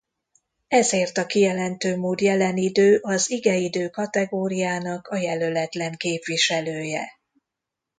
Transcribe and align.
Ezért 0.67 1.17
a 1.17 1.25
kijelentő 1.25 1.97
mód 1.97 2.21
jelen 2.21 2.57
idő 2.57 2.99
az 3.01 3.31
igeidő 3.31 3.89
kategóriának 3.89 5.07
a 5.07 5.17
jelöletlen 5.17 5.95
képviselője. 5.97 7.19